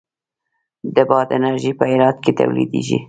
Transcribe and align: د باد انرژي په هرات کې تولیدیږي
د 0.95 0.97
باد 1.09 1.27
انرژي 1.37 1.71
په 1.79 1.85
هرات 1.91 2.17
کې 2.23 2.31
تولیدیږي 2.39 2.99